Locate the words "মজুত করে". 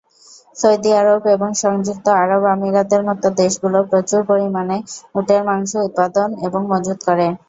6.71-7.27